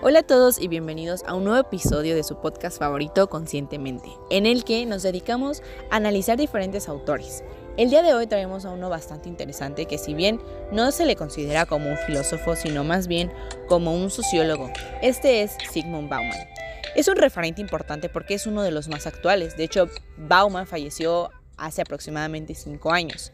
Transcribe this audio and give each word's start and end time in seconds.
Hola 0.00 0.20
a 0.20 0.22
todos 0.22 0.60
y 0.60 0.68
bienvenidos 0.68 1.24
a 1.26 1.34
un 1.34 1.42
nuevo 1.42 1.58
episodio 1.58 2.14
de 2.14 2.22
su 2.22 2.40
podcast 2.40 2.78
favorito 2.78 3.28
Conscientemente, 3.28 4.08
en 4.30 4.46
el 4.46 4.62
que 4.62 4.86
nos 4.86 5.02
dedicamos 5.02 5.60
a 5.90 5.96
analizar 5.96 6.38
diferentes 6.38 6.88
autores. 6.88 7.42
El 7.76 7.90
día 7.90 8.02
de 8.02 8.14
hoy 8.14 8.28
traemos 8.28 8.64
a 8.64 8.70
uno 8.70 8.90
bastante 8.90 9.28
interesante 9.28 9.86
que 9.86 9.98
si 9.98 10.14
bien 10.14 10.40
no 10.70 10.92
se 10.92 11.04
le 11.04 11.16
considera 11.16 11.66
como 11.66 11.90
un 11.90 11.96
filósofo, 11.96 12.54
sino 12.54 12.84
más 12.84 13.08
bien 13.08 13.32
como 13.66 13.92
un 13.92 14.08
sociólogo, 14.08 14.70
este 15.02 15.42
es 15.42 15.56
Sigmund 15.68 16.08
Bauman. 16.08 16.46
Es 16.94 17.08
un 17.08 17.16
referente 17.16 17.60
importante 17.60 18.08
porque 18.08 18.34
es 18.34 18.46
uno 18.46 18.62
de 18.62 18.70
los 18.70 18.86
más 18.86 19.08
actuales, 19.08 19.56
de 19.56 19.64
hecho 19.64 19.88
Bauman 20.16 20.68
falleció 20.68 21.30
hace 21.56 21.82
aproximadamente 21.82 22.54
5 22.54 22.92
años. 22.92 23.32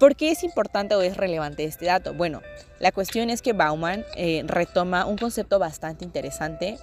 ¿Por 0.00 0.16
qué 0.16 0.30
es 0.30 0.44
importante 0.44 0.94
o 0.94 1.02
es 1.02 1.18
relevante 1.18 1.62
este 1.64 1.84
dato? 1.84 2.14
Bueno, 2.14 2.40
la 2.78 2.90
cuestión 2.90 3.28
es 3.28 3.42
que 3.42 3.52
Bauman 3.52 4.02
eh, 4.16 4.42
retoma 4.46 5.04
un 5.04 5.18
concepto 5.18 5.58
bastante 5.58 6.06
interesante 6.06 6.78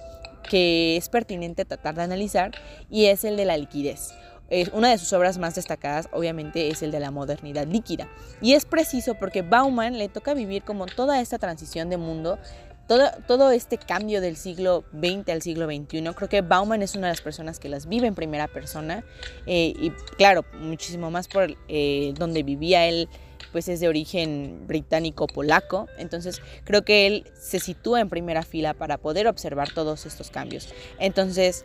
que 0.48 0.96
es 0.96 1.08
pertinente 1.08 1.64
tratar 1.64 1.96
de 1.96 2.02
analizar 2.02 2.52
y 2.88 3.06
es 3.06 3.24
el 3.24 3.36
de 3.36 3.44
la 3.44 3.56
liquidez. 3.56 4.14
una 4.72 4.90
de 4.90 4.98
sus 4.98 5.12
obras 5.12 5.36
más 5.36 5.56
destacadas 5.56 6.08
obviamente 6.12 6.68
es 6.68 6.80
el 6.82 6.92
de 6.92 7.00
la 7.00 7.10
modernidad 7.10 7.66
líquida 7.66 8.08
y 8.40 8.54
es 8.54 8.64
preciso 8.64 9.16
porque 9.16 9.42
Bauman 9.42 9.98
le 9.98 10.08
toca 10.08 10.32
vivir 10.32 10.62
como 10.62 10.86
toda 10.86 11.20
esta 11.20 11.38
transición 11.38 11.90
de 11.90 11.96
mundo 11.96 12.38
todo, 12.88 13.50
este 13.50 13.76
cambio 13.76 14.20
del 14.20 14.36
siglo 14.36 14.84
XX 14.98 15.28
al 15.28 15.42
siglo 15.42 15.66
XXI, 15.66 16.02
creo 16.14 16.28
que 16.28 16.40
Bauman 16.40 16.82
es 16.82 16.94
una 16.94 17.08
de 17.08 17.12
las 17.12 17.20
personas 17.20 17.58
que 17.58 17.68
las 17.68 17.86
vive 17.86 18.06
en 18.06 18.14
primera 18.14 18.48
persona 18.48 19.04
eh, 19.46 19.74
y 19.78 19.90
claro, 20.16 20.44
muchísimo 20.58 21.10
más 21.10 21.28
por 21.28 21.54
eh, 21.68 22.14
donde 22.18 22.42
vivía 22.42 22.86
él, 22.86 23.08
pues 23.52 23.68
es 23.68 23.80
de 23.80 23.88
origen 23.88 24.66
británico-polaco, 24.66 25.86
entonces 25.98 26.40
creo 26.64 26.82
que 26.82 27.06
él 27.06 27.30
se 27.38 27.60
sitúa 27.60 28.00
en 28.00 28.08
primera 28.08 28.42
fila 28.42 28.72
para 28.72 28.96
poder 28.96 29.28
observar 29.28 29.70
todos 29.72 30.06
estos 30.06 30.30
cambios. 30.30 30.68
Entonces, 30.98 31.64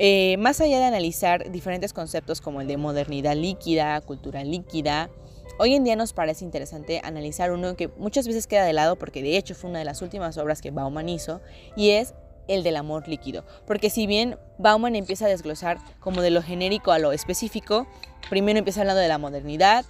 eh, 0.00 0.36
más 0.38 0.60
allá 0.60 0.78
de 0.78 0.84
analizar 0.84 1.50
diferentes 1.50 1.92
conceptos 1.92 2.40
como 2.40 2.60
el 2.60 2.68
de 2.68 2.76
modernidad 2.76 3.36
líquida, 3.36 4.00
cultura 4.00 4.44
líquida, 4.44 5.10
Hoy 5.56 5.74
en 5.74 5.84
día 5.84 5.96
nos 5.96 6.12
parece 6.12 6.44
interesante 6.44 7.00
analizar 7.02 7.50
uno 7.50 7.74
que 7.74 7.88
muchas 7.88 8.26
veces 8.26 8.46
queda 8.46 8.64
de 8.64 8.72
lado 8.72 8.96
porque 8.96 9.22
de 9.22 9.36
hecho 9.36 9.54
fue 9.54 9.70
una 9.70 9.78
de 9.78 9.84
las 9.84 10.02
últimas 10.02 10.36
obras 10.38 10.60
que 10.60 10.70
Bauman 10.70 11.08
hizo 11.08 11.40
y 11.76 11.90
es 11.90 12.14
el 12.46 12.62
del 12.62 12.76
amor 12.76 13.08
líquido. 13.08 13.44
Porque 13.66 13.90
si 13.90 14.06
bien 14.06 14.38
Bauman 14.58 14.94
empieza 14.94 15.26
a 15.26 15.28
desglosar 15.28 15.78
como 16.00 16.22
de 16.22 16.30
lo 16.30 16.42
genérico 16.42 16.92
a 16.92 16.98
lo 16.98 17.12
específico, 17.12 17.86
primero 18.30 18.58
empieza 18.58 18.80
hablando 18.80 19.00
de 19.00 19.08
la 19.08 19.18
modernidad, 19.18 19.84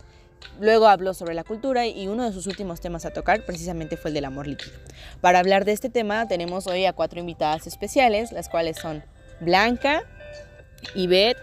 luego 0.60 0.86
habló 0.86 1.14
sobre 1.14 1.34
la 1.34 1.44
cultura 1.44 1.86
y 1.86 2.08
uno 2.08 2.24
de 2.24 2.32
sus 2.32 2.46
últimos 2.46 2.80
temas 2.80 3.04
a 3.04 3.12
tocar 3.12 3.44
precisamente 3.44 3.96
fue 3.96 4.10
el 4.10 4.14
del 4.14 4.24
amor 4.24 4.46
líquido. 4.46 4.76
Para 5.20 5.38
hablar 5.38 5.64
de 5.64 5.72
este 5.72 5.90
tema 5.90 6.26
tenemos 6.28 6.66
hoy 6.66 6.84
a 6.86 6.92
cuatro 6.92 7.20
invitadas 7.20 7.66
especiales, 7.66 8.32
las 8.32 8.48
cuales 8.48 8.78
son 8.78 9.04
Blanca, 9.40 10.02
Ivette, 10.94 11.38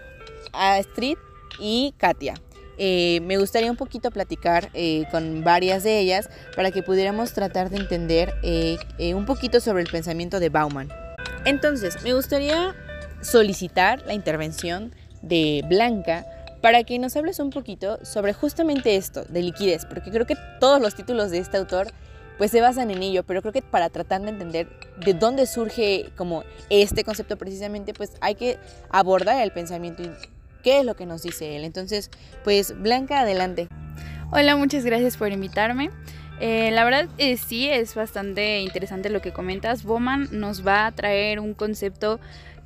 Astrid 0.54 1.18
y 1.60 1.94
Katia. 1.98 2.36
Eh, 2.78 3.22
me 3.24 3.38
gustaría 3.38 3.72
un 3.72 3.78
poquito 3.78 4.12
platicar 4.12 4.70
eh, 4.74 5.06
con 5.12 5.44
varias 5.44 5.84
de 5.84 6.00
ellas 6.00 6.30
para 6.56 6.72
que 6.72 6.84
pudiéramos 6.84 7.34
tratar 7.34 7.70
de 7.70 7.78
entender 7.78 8.34
eh, 8.44 8.78
un 9.14 9.26
poquito 9.26 9.60
sobre 9.60 9.84
el 9.84 9.90
pensamiento 9.90 10.40
de 10.40 10.50
Bauman. 10.50 10.90
Entonces, 11.46 12.02
me 12.04 12.14
gustaría 12.14 12.76
solicitar 13.22 14.04
la 14.06 14.14
intervención 14.14 14.94
de 15.22 15.64
Blanca 15.68 16.26
para 16.62 16.84
que 16.84 16.98
nos 17.00 17.16
hables 17.16 17.40
un 17.40 17.52
poquito 17.52 18.04
sobre 18.04 18.34
justamente 18.34 18.96
esto, 18.96 19.24
de 19.26 19.44
liquidez, 19.44 19.86
porque 19.86 20.12
creo 20.12 20.26
que 20.26 20.36
todos 20.60 20.82
los 20.82 20.96
títulos 20.96 21.32
de 21.32 21.40
este 21.40 21.58
autor 21.58 21.88
pues 22.38 22.52
se 22.52 22.62
basan 22.62 22.92
en 22.92 23.02
ello, 23.02 23.24
pero 23.24 23.42
creo 23.42 23.54
que 23.54 23.62
para 23.62 23.90
tratar 23.90 24.22
de 24.22 24.30
entender 24.30 24.68
de 24.98 25.14
dónde 25.14 25.46
surge 25.46 26.12
como 26.18 26.44
este 26.70 27.04
concepto 27.04 27.38
precisamente, 27.38 27.94
pues 27.94 28.14
hay 28.20 28.36
que 28.36 28.58
abordar 28.90 29.42
el 29.42 29.52
pensamiento 29.52 30.04
qué 30.66 30.80
es 30.80 30.86
lo 30.86 30.96
que 30.96 31.06
nos 31.06 31.22
dice 31.22 31.56
él. 31.56 31.64
Entonces, 31.64 32.10
pues 32.44 32.74
Blanca, 32.82 33.20
adelante. 33.20 33.68
Hola, 34.32 34.56
muchas 34.56 34.84
gracias 34.84 35.16
por 35.16 35.32
invitarme. 35.32 35.92
Eh, 36.40 36.72
la 36.72 36.84
verdad 36.84 37.08
eh, 37.20 37.38
sí 37.38 37.70
es 37.70 37.94
bastante 37.94 38.62
interesante 38.62 39.12
lo 39.12 39.22
que 39.22 39.32
comentas. 39.32 39.84
Bowman 39.84 40.28
nos 40.32 40.66
va 40.66 40.88
a 40.88 40.92
traer 40.92 41.40
un 41.40 41.54
concepto 41.54 42.20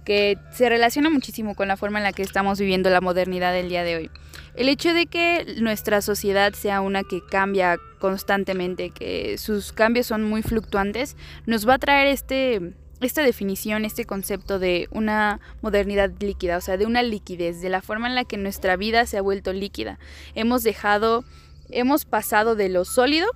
que 0.05 0.37
se 0.53 0.69
relaciona 0.69 1.09
muchísimo 1.09 1.55
con 1.55 1.67
la 1.67 1.75
forma 1.75 1.99
en 1.99 2.05
la 2.05 2.13
que 2.13 2.23
estamos 2.23 2.57
viviendo 2.57 2.89
la 2.89 3.01
modernidad 3.01 3.51
del 3.51 3.67
día 3.67 3.83
de 3.83 3.97
hoy. 3.97 4.11
El 4.55 4.69
hecho 4.69 4.93
de 4.93 5.05
que 5.05 5.55
nuestra 5.59 6.01
sociedad 6.01 6.53
sea 6.53 6.79
una 6.79 7.03
que 7.03 7.19
cambia 7.29 7.77
constantemente, 7.99 8.91
que 8.91 9.37
sus 9.37 9.73
cambios 9.73 10.07
son 10.07 10.23
muy 10.23 10.41
fluctuantes, 10.41 11.17
nos 11.45 11.67
va 11.67 11.73
a 11.73 11.79
traer 11.79 12.07
este 12.07 12.73
esta 13.01 13.23
definición, 13.23 13.85
este 13.85 14.05
concepto 14.05 14.59
de 14.59 14.87
una 14.91 15.39
modernidad 15.61 16.11
líquida, 16.19 16.57
o 16.57 16.61
sea, 16.61 16.77
de 16.77 16.85
una 16.85 17.03
liquidez, 17.03 17.61
de 17.61 17.69
la 17.69 17.81
forma 17.81 18.07
en 18.07 18.15
la 18.15 18.25
que 18.25 18.37
nuestra 18.37 18.75
vida 18.75 19.05
se 19.05 19.17
ha 19.17 19.21
vuelto 19.21 19.53
líquida. 19.53 19.99
Hemos 20.35 20.63
dejado, 20.63 21.23
hemos 21.69 22.05
pasado 22.05 22.55
de 22.55 22.69
lo 22.69 22.85
sólido 22.85 23.27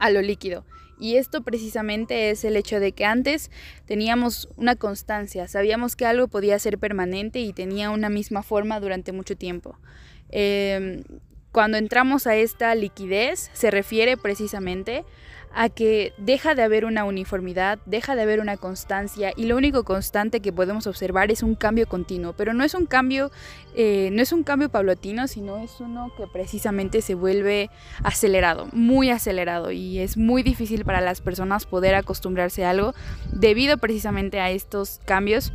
a 0.00 0.10
lo 0.10 0.22
líquido. 0.22 0.64
Y 0.98 1.16
esto 1.16 1.42
precisamente 1.42 2.30
es 2.30 2.44
el 2.44 2.56
hecho 2.56 2.78
de 2.78 2.92
que 2.92 3.04
antes 3.04 3.50
teníamos 3.84 4.48
una 4.56 4.76
constancia, 4.76 5.48
sabíamos 5.48 5.96
que 5.96 6.06
algo 6.06 6.28
podía 6.28 6.58
ser 6.58 6.78
permanente 6.78 7.40
y 7.40 7.52
tenía 7.52 7.90
una 7.90 8.08
misma 8.08 8.42
forma 8.42 8.78
durante 8.80 9.12
mucho 9.12 9.36
tiempo. 9.36 9.78
Em, 10.30 11.02
cuando 11.54 11.78
entramos 11.78 12.26
a 12.26 12.34
esta 12.34 12.74
liquidez 12.74 13.48
se 13.52 13.70
refiere 13.70 14.16
precisamente 14.16 15.04
a 15.54 15.68
que 15.68 16.12
deja 16.18 16.56
de 16.56 16.64
haber 16.64 16.84
una 16.84 17.04
uniformidad, 17.04 17.78
deja 17.86 18.16
de 18.16 18.22
haber 18.22 18.40
una 18.40 18.56
constancia 18.56 19.32
y 19.36 19.44
lo 19.44 19.56
único 19.56 19.84
constante 19.84 20.40
que 20.40 20.52
podemos 20.52 20.88
observar 20.88 21.30
es 21.30 21.44
un 21.44 21.54
cambio 21.54 21.86
continuo, 21.86 22.32
pero 22.32 22.54
no 22.54 22.64
es 22.64 22.74
un 22.74 22.86
cambio, 22.86 23.30
eh, 23.76 24.10
no 24.12 24.20
es 24.20 24.32
un 24.32 24.42
cambio 24.42 24.68
paulatino, 24.68 25.28
sino 25.28 25.58
es 25.58 25.78
uno 25.78 26.12
que 26.16 26.26
precisamente 26.26 27.02
se 27.02 27.14
vuelve 27.14 27.70
acelerado, 28.02 28.66
muy 28.72 29.10
acelerado 29.10 29.70
y 29.70 30.00
es 30.00 30.16
muy 30.16 30.42
difícil 30.42 30.84
para 30.84 31.00
las 31.00 31.20
personas 31.20 31.66
poder 31.66 31.94
acostumbrarse 31.94 32.64
a 32.64 32.70
algo 32.70 32.94
debido 33.32 33.78
precisamente 33.78 34.40
a 34.40 34.50
estos 34.50 35.00
cambios 35.04 35.52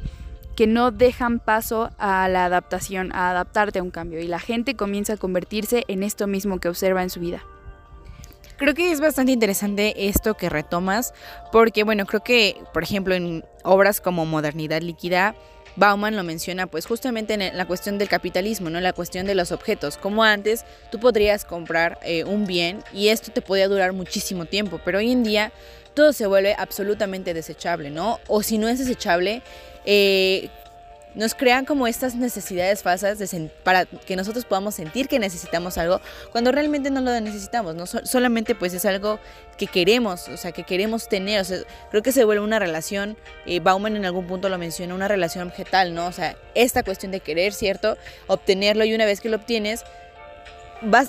que 0.60 0.68
no 0.68 0.92
dejan 0.92 1.40
paso 1.40 1.90
a 1.98 2.28
la 2.28 2.44
adaptación, 2.44 3.14
a 3.14 3.30
adaptarte 3.30 3.80
a 3.80 3.82
un 3.82 3.92
cambio 3.92 4.20
y 4.20 4.28
la 4.28 4.40
gente 4.40 4.76
comienza 4.76 5.14
a 5.14 5.16
convertirse 5.16 5.86
en 5.88 6.04
esto 6.04 6.28
mismo 6.28 6.60
que 6.60 6.68
observa 6.68 7.02
en 7.02 7.10
su 7.10 7.22
vida. 7.22 7.42
Creo 8.58 8.74
que 8.74 8.92
es 8.92 9.00
bastante 9.00 9.32
interesante 9.32 10.10
esto 10.10 10.34
que 10.34 10.50
retomas, 10.50 11.14
porque 11.54 11.86
bueno, 11.86 12.06
creo 12.06 12.26
que, 12.26 12.62
por 12.74 12.84
ejemplo, 12.84 13.16
en 13.16 13.46
obras 13.64 14.02
como 14.02 14.26
Modernidad 14.26 14.82
Líquida, 14.82 15.34
Bauman 15.78 16.18
lo 16.18 16.26
menciona 16.26 16.68
pues 16.68 16.86
justamente 16.86 17.36
en 17.36 17.56
la 17.56 17.66
cuestión 17.66 17.98
del 17.98 18.10
capitalismo, 18.10 18.70
¿no? 18.70 18.82
La 18.82 18.92
cuestión 18.92 19.26
de 19.28 19.36
los 19.36 19.54
objetos. 19.54 19.96
Como 19.96 20.26
antes 20.26 20.66
tú 20.92 21.00
podrías 21.00 21.46
comprar 21.46 22.00
eh, 22.04 22.26
un 22.26 22.46
bien 22.46 22.84
y 22.92 23.08
esto 23.08 23.32
te 23.32 23.42
podía 23.42 23.70
durar 23.70 23.94
muchísimo 23.94 24.44
tiempo, 24.44 24.82
pero 24.84 24.98
hoy 24.98 25.10
en 25.14 25.24
día 25.24 25.54
todo 25.94 26.12
se 26.12 26.28
vuelve 26.28 26.54
absolutamente 26.58 27.34
desechable, 27.34 27.90
¿no? 27.92 28.20
O 28.28 28.44
si 28.44 28.58
no 28.58 28.68
es 28.68 28.80
desechable, 28.80 29.42
eh, 29.92 30.52
nos 31.16 31.34
crean 31.34 31.66
como 31.66 31.88
estas 31.88 32.14
necesidades 32.14 32.84
falsas 32.84 33.18
para 33.64 33.86
que 33.86 34.16
nosotros 34.16 34.46
podamos 34.46 34.76
sentir 34.76 35.08
que 35.08 35.18
necesitamos 35.18 35.80
algo 35.80 36.00
cuando 36.32 36.52
realmente 36.52 36.92
no 36.92 37.02
lo 37.02 37.20
necesitamos, 37.20 37.74
no 37.74 37.88
solamente 37.88 38.54
pues 38.54 38.76
es 38.76 38.86
algo 38.86 39.20
que 39.58 39.66
queremos, 39.66 40.28
o 40.28 40.38
sea, 40.38 40.52
que 40.52 40.64
queremos 40.64 41.10
tener, 41.10 41.44
creo 41.90 42.04
que 42.04 42.12
se 42.12 42.24
vuelve 42.24 42.44
una 42.44 42.60
relación, 42.60 43.18
eh, 43.48 43.60
Bauman 43.62 43.96
en 43.96 44.06
algún 44.06 44.28
punto 44.28 44.48
lo 44.48 44.60
menciona, 44.60 44.94
una 44.94 45.08
relación 45.08 45.48
objetal, 45.48 45.96
¿no? 45.96 46.06
O 46.06 46.12
sea, 46.12 46.38
esta 46.54 46.84
cuestión 46.84 47.12
de 47.12 47.20
querer, 47.20 47.52
¿cierto? 47.52 47.98
Obtenerlo 48.28 48.86
y 48.86 48.94
una 48.94 49.06
vez 49.06 49.22
que 49.22 49.30
lo 49.30 49.38
obtienes, 49.38 49.86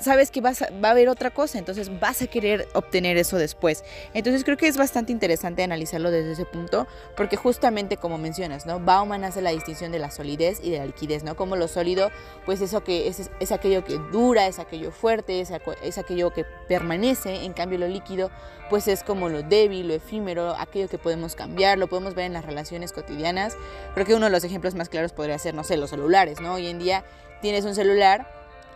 sabes 0.02 0.30
que 0.30 0.40
vas 0.40 0.62
va 0.62 0.88
a 0.88 0.90
haber 0.90 1.08
otra 1.08 1.30
cosa, 1.30 1.58
entonces 1.58 2.00
vas 2.00 2.22
a 2.22 2.26
querer 2.26 2.68
obtener 2.74 3.16
eso 3.16 3.36
después. 3.36 3.84
Entonces 4.14 4.44
creo 4.44 4.56
que 4.56 4.68
es 4.68 4.76
bastante 4.76 5.12
interesante 5.12 5.62
analizarlo 5.62 6.10
desde 6.10 6.32
ese 6.32 6.44
punto, 6.44 6.86
porque 7.16 7.36
justamente 7.36 7.96
como 7.96 8.18
mencionas, 8.18 8.66
¿no? 8.66 8.80
Bauman 8.80 9.24
hace 9.24 9.42
la 9.42 9.50
distinción 9.50 9.92
de 9.92 9.98
la 9.98 10.10
solidez 10.10 10.60
y 10.62 10.70
de 10.70 10.78
la 10.78 10.86
liquidez, 10.86 11.22
¿no? 11.22 11.36
Como 11.36 11.56
lo 11.56 11.68
sólido, 11.68 12.10
pues 12.44 12.60
eso 12.60 12.82
que 12.82 13.08
es, 13.08 13.30
es 13.38 13.52
aquello 13.52 13.84
que 13.84 13.98
dura, 14.12 14.46
es 14.46 14.58
aquello 14.58 14.90
fuerte, 14.90 15.40
es, 15.40 15.52
es 15.82 15.98
aquello 15.98 16.32
que 16.32 16.44
permanece, 16.68 17.44
en 17.44 17.52
cambio 17.52 17.78
lo 17.78 17.88
líquido, 17.88 18.30
pues 18.68 18.88
es 18.88 19.02
como 19.02 19.28
lo 19.28 19.42
débil, 19.42 19.88
lo 19.88 19.94
efímero, 19.94 20.54
aquello 20.56 20.88
que 20.88 20.98
podemos 20.98 21.34
cambiar, 21.34 21.78
lo 21.78 21.88
podemos 21.88 22.14
ver 22.14 22.26
en 22.26 22.32
las 22.32 22.44
relaciones 22.44 22.92
cotidianas. 22.92 23.56
Creo 23.94 24.06
que 24.06 24.14
uno 24.14 24.26
de 24.26 24.32
los 24.32 24.44
ejemplos 24.44 24.74
más 24.74 24.88
claros 24.88 25.12
podría 25.12 25.38
ser, 25.38 25.54
no 25.54 25.64
sé, 25.64 25.76
los 25.76 25.90
celulares, 25.90 26.40
¿no? 26.40 26.54
Hoy 26.54 26.68
en 26.68 26.78
día 26.78 27.04
tienes 27.42 27.64
un 27.64 27.74
celular 27.74 28.32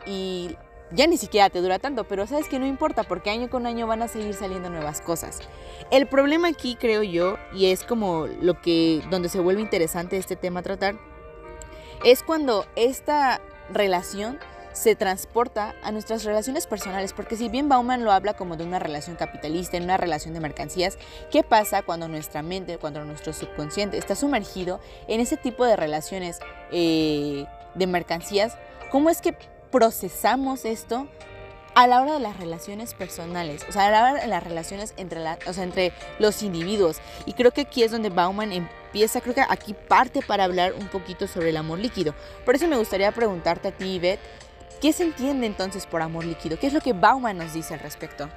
y 0.07 0.57
ya 0.91 1.07
ni 1.07 1.17
siquiera 1.17 1.51
te 1.51 1.61
dura 1.61 1.79
tanto, 1.79 2.05
pero 2.05 2.27
sabes 2.27 2.49
que 2.49 2.59
no 2.59 2.67
importa 2.67 3.03
porque 3.03 3.31
año 3.31 3.49
con 3.51 3.67
año 3.67 3.87
van 3.87 4.03
a 4.03 4.09
seguir 4.09 4.35
saliendo 4.35 4.71
nuevas 4.71 5.01
cosas. 5.01 5.41
El 5.91 6.07
problema 6.07 6.49
aquí, 6.49 6.77
creo 6.77 7.03
yo, 7.03 7.37
y 7.53 7.67
es 7.67 7.83
como 7.85 8.27
lo 8.27 8.61
que 8.61 9.03
donde 9.11 9.29
se 9.29 9.41
vuelve 9.41 9.63
interesante 9.63 10.17
este 10.17 10.37
tema 10.37 10.63
tratar, 10.63 10.97
es 12.05 12.23
cuando 12.23 12.67
esta 12.77 13.41
relación 13.73 14.39
se 14.73 14.97
transporta 14.97 15.75
a 15.83 15.93
nuestras 15.93 16.25
relaciones 16.25 16.67
personales, 16.67 17.13
porque 17.13 17.37
si 17.37 17.49
bien 17.49 17.69
Bauman 17.69 18.05
lo 18.05 18.11
habla 18.11 18.35
como 18.35 18.57
de 18.57 18.65
una 18.65 18.81
relación 18.81 19.15
capitalista, 19.17 19.77
en 19.77 19.85
una 19.85 19.97
relación 19.97 20.35
de 20.35 20.41
mercancías, 20.41 20.99
¿qué 21.31 21.45
pasa 21.45 21.83
cuando 21.83 22.09
nuestra 22.09 22.43
mente, 22.43 22.77
cuando 22.79 23.05
nuestro 23.05 23.33
subconsciente 23.33 23.97
está 23.97 24.17
sumergido 24.17 24.81
en 25.07 25.21
ese 25.21 25.37
tipo 25.37 25.65
de 25.65 25.77
relaciones 25.77 26.41
eh, 26.73 27.47
de 27.75 27.87
mercancías? 27.87 28.59
¿Cómo 28.91 29.11
es 29.11 29.21
que 29.21 29.37
procesamos 29.75 30.65
esto 30.65 31.09
a 31.75 31.89
la 31.89 32.01
hora 32.01 32.13
de 32.13 32.21
las 32.21 32.37
relaciones 32.37 32.95
personales, 32.95 33.67
o 33.69 33.73
sea, 33.73 33.89
a 33.89 33.91
la 33.91 34.03
hora 34.05 34.21
de 34.21 34.29
las 34.29 34.45
relaciones 34.45 34.95
entre, 34.97 35.19
la, 35.19 35.37
o 35.49 35.53
sea, 35.53 35.65
entre 35.65 35.93
los 36.21 36.45
individuos. 36.45 36.99
Y 37.27 37.33
creo 37.33 37.51
que 37.51 37.63
aquí 37.63 37.83
es 37.83 37.91
donde 37.91 38.09
Bauman 38.09 38.53
empieza, 38.53 39.21
creo 39.21 39.35
que 39.35 39.41
aquí 39.41 39.75
parte 39.75 40.23
para 40.23 40.45
hablar 40.45 40.75
un 40.75 40.87
poquito 40.87 41.27
sobre 41.27 41.49
el 41.49 41.57
amor 41.57 41.81
líquido. 41.81 42.15
Por 42.45 42.55
eso 42.55 42.69
me 42.69 42.77
gustaría 42.77 43.11
preguntarte 43.11 43.67
a 43.67 43.73
ti, 43.73 43.97
Ivette, 43.97 44.21
¿qué 44.81 44.93
se 44.93 45.03
entiende 45.03 45.49
entonces 45.49 45.87
por 45.87 46.03
amor 46.03 46.25
líquido? 46.25 46.57
¿Qué 46.57 46.69
es 46.69 46.73
lo 46.73 46.81
que 46.81 46.93
Bauman 46.93 47.37
nos 47.37 47.53
dice 47.53 47.75
al 47.75 47.81
respecto? 47.81 48.31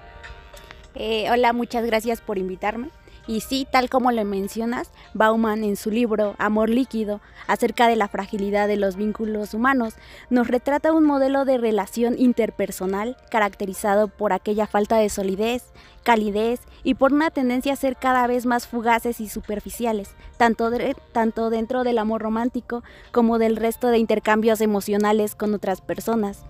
Eh, 0.95 1.29
hola, 1.29 1.53
muchas 1.53 1.85
gracias 1.85 2.19
por 2.19 2.39
invitarme. 2.39 2.89
Y 3.27 3.41
sí, 3.41 3.68
tal 3.69 3.89
como 3.89 4.12
lo 4.12 4.24
mencionas, 4.24 4.89
Bauman 5.13 5.65
en 5.65 5.75
su 5.75 5.91
libro 5.91 6.35
Amor 6.38 6.69
líquido, 6.69 7.19
acerca 7.47 7.88
de 7.89 7.97
la 7.97 8.07
fragilidad 8.07 8.69
de 8.69 8.77
los 8.77 8.95
vínculos 8.95 9.53
humanos, 9.53 9.95
nos 10.29 10.47
retrata 10.47 10.94
un 10.94 11.03
modelo 11.03 11.44
de 11.44 11.57
relación 11.57 12.15
interpersonal 12.18 13.18
caracterizado 13.29 14.07
por 14.07 14.31
aquella 14.31 14.65
falta 14.65 14.97
de 14.97 15.09
solidez, 15.09 15.65
calidez 16.03 16.62
y 16.83 16.94
por 16.94 17.12
una 17.12 17.29
tendencia 17.29 17.74
a 17.74 17.75
ser 17.75 17.97
cada 17.97 18.27
vez 18.27 18.45
más 18.45 18.65
fugaces 18.65 19.19
y 19.19 19.27
superficiales, 19.27 20.12
tanto, 20.38 20.71
tanto 21.12 21.50
dentro 21.50 21.83
del 21.83 21.97
amor 21.97 22.21
romántico 22.21 22.81
como 23.12 23.39
del 23.39 23.57
resto 23.57 23.89
de 23.89 23.97
intercambios 23.97 24.62
emocionales 24.62 25.35
con 25.35 25.53
otras 25.53 25.81
personas. 25.81 26.45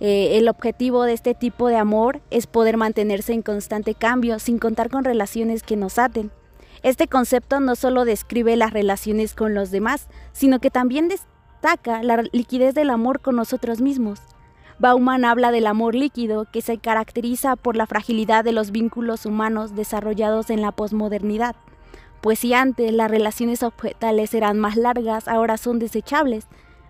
Eh, 0.00 0.36
el 0.36 0.48
objetivo 0.48 1.04
de 1.04 1.14
este 1.14 1.34
tipo 1.34 1.68
de 1.68 1.76
amor 1.76 2.20
es 2.30 2.46
poder 2.46 2.76
mantenerse 2.76 3.32
en 3.32 3.42
constante 3.42 3.94
cambio 3.94 4.38
sin 4.38 4.58
contar 4.58 4.90
con 4.90 5.04
relaciones 5.04 5.62
que 5.62 5.76
nos 5.76 5.98
aten. 5.98 6.30
Este 6.82 7.08
concepto 7.08 7.60
no 7.60 7.74
solo 7.74 8.04
describe 8.04 8.56
las 8.56 8.72
relaciones 8.72 9.34
con 9.34 9.54
los 9.54 9.70
demás, 9.70 10.08
sino 10.32 10.60
que 10.60 10.70
también 10.70 11.08
destaca 11.08 12.02
la 12.02 12.22
liquidez 12.32 12.74
del 12.74 12.90
amor 12.90 13.20
con 13.20 13.36
nosotros 13.36 13.80
mismos. 13.80 14.20
Bauman 14.78 15.24
habla 15.24 15.50
del 15.52 15.66
amor 15.66 15.94
líquido 15.94 16.46
que 16.52 16.60
se 16.60 16.76
caracteriza 16.76 17.56
por 17.56 17.76
la 17.76 17.86
fragilidad 17.86 18.44
de 18.44 18.52
los 18.52 18.70
vínculos 18.70 19.24
humanos 19.24 19.74
desarrollados 19.74 20.50
en 20.50 20.60
la 20.60 20.70
posmodernidad. 20.70 21.56
Pues 22.20 22.40
si 22.40 22.52
antes 22.52 22.92
las 22.92 23.10
relaciones 23.10 23.62
objetales 23.62 24.34
eran 24.34 24.58
más 24.58 24.76
largas, 24.76 25.28
ahora 25.28 25.56
son 25.56 25.78
desechables, 25.78 26.46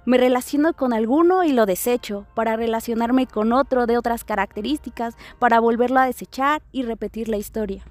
me 0.06 0.18
relaciono 0.18 0.72
con 0.72 0.92
alguno 0.92 1.42
y 1.42 1.52
lo 1.52 1.66
desecho, 1.66 2.26
para 2.34 2.56
relacionarme 2.56 3.26
con 3.26 3.52
otro 3.52 3.86
de 3.86 3.98
otras 3.98 4.24
características, 4.24 5.16
para 5.40 5.58
volverlo 5.58 5.98
a 5.98 6.06
desechar 6.06 6.62
y 6.70 6.84
repetir 6.84 7.28
la 7.28 7.36
historia. 7.36 7.84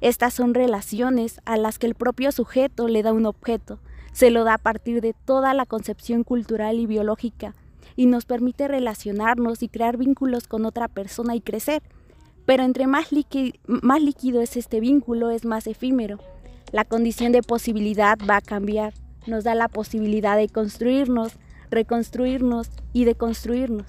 Estas 0.00 0.32
son 0.32 0.54
relaciones 0.54 1.40
a 1.44 1.58
las 1.58 1.78
que 1.78 1.86
el 1.86 1.94
propio 1.94 2.32
sujeto 2.32 2.88
le 2.88 3.02
da 3.02 3.12
un 3.12 3.26
objeto, 3.26 3.78
se 4.12 4.30
lo 4.30 4.44
da 4.44 4.54
a 4.54 4.58
partir 4.58 5.02
de 5.02 5.14
toda 5.14 5.52
la 5.52 5.66
concepción 5.66 6.24
cultural 6.24 6.80
y 6.80 6.86
biológica, 6.86 7.54
y 7.96 8.06
nos 8.06 8.24
permite 8.24 8.66
relacionarnos 8.66 9.62
y 9.62 9.68
crear 9.68 9.98
vínculos 9.98 10.48
con 10.48 10.64
otra 10.64 10.88
persona 10.88 11.36
y 11.36 11.42
crecer. 11.42 11.82
Pero 12.46 12.62
entre 12.64 12.86
más, 12.86 13.10
más 13.66 14.02
líquido 14.02 14.40
es 14.40 14.56
este 14.56 14.80
vínculo, 14.80 15.30
es 15.30 15.44
más 15.44 15.66
efímero. 15.66 16.18
La 16.72 16.86
condición 16.86 17.32
de 17.32 17.42
posibilidad 17.42 18.18
va 18.28 18.38
a 18.38 18.40
cambiar 18.40 18.94
nos 19.26 19.44
da 19.44 19.54
la 19.54 19.68
posibilidad 19.68 20.36
de 20.36 20.48
construirnos, 20.48 21.32
reconstruirnos 21.70 22.70
y 22.92 23.04
deconstruirnos. 23.04 23.86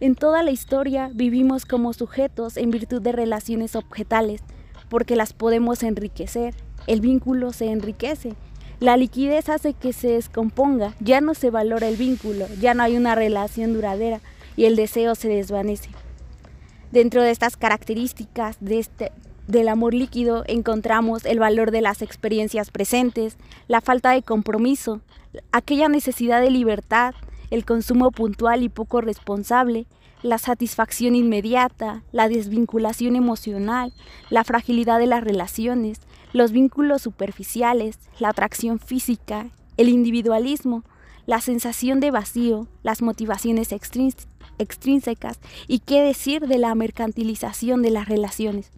En 0.00 0.14
toda 0.14 0.42
la 0.42 0.50
historia 0.50 1.10
vivimos 1.12 1.64
como 1.64 1.92
sujetos 1.92 2.56
en 2.56 2.70
virtud 2.70 3.02
de 3.02 3.12
relaciones 3.12 3.74
objetales, 3.74 4.42
porque 4.88 5.16
las 5.16 5.32
podemos 5.32 5.82
enriquecer, 5.82 6.54
el 6.86 7.00
vínculo 7.00 7.52
se 7.52 7.70
enriquece, 7.70 8.34
la 8.80 8.96
liquidez 8.96 9.48
hace 9.48 9.74
que 9.74 9.92
se 9.92 10.08
descomponga, 10.08 10.94
ya 11.00 11.20
no 11.20 11.34
se 11.34 11.50
valora 11.50 11.88
el 11.88 11.96
vínculo, 11.96 12.46
ya 12.60 12.74
no 12.74 12.84
hay 12.84 12.96
una 12.96 13.16
relación 13.16 13.72
duradera 13.72 14.20
y 14.56 14.66
el 14.66 14.76
deseo 14.76 15.16
se 15.16 15.28
desvanece. 15.28 15.90
Dentro 16.92 17.22
de 17.22 17.32
estas 17.32 17.56
características 17.56 18.56
de 18.60 18.78
este, 18.78 19.12
del 19.48 19.68
amor 19.68 19.94
líquido 19.94 20.44
encontramos 20.46 21.24
el 21.24 21.38
valor 21.38 21.70
de 21.70 21.80
las 21.80 22.02
experiencias 22.02 22.70
presentes, 22.70 23.38
la 23.66 23.80
falta 23.80 24.10
de 24.10 24.22
compromiso, 24.22 25.00
aquella 25.52 25.88
necesidad 25.88 26.42
de 26.42 26.50
libertad, 26.50 27.14
el 27.50 27.64
consumo 27.64 28.10
puntual 28.10 28.62
y 28.62 28.68
poco 28.68 29.00
responsable, 29.00 29.86
la 30.22 30.36
satisfacción 30.36 31.14
inmediata, 31.14 32.02
la 32.12 32.28
desvinculación 32.28 33.16
emocional, 33.16 33.94
la 34.28 34.44
fragilidad 34.44 34.98
de 34.98 35.06
las 35.06 35.24
relaciones, 35.24 36.00
los 36.34 36.52
vínculos 36.52 37.00
superficiales, 37.00 37.98
la 38.18 38.28
atracción 38.28 38.78
física, 38.78 39.46
el 39.78 39.88
individualismo, 39.88 40.84
la 41.24 41.40
sensación 41.40 42.00
de 42.00 42.10
vacío, 42.10 42.68
las 42.82 43.00
motivaciones 43.00 43.70
extrínsecas 44.58 45.38
y 45.66 45.78
qué 45.78 46.02
decir 46.02 46.46
de 46.46 46.58
la 46.58 46.74
mercantilización 46.74 47.80
de 47.80 47.90
las 47.90 48.08
relaciones. 48.08 48.72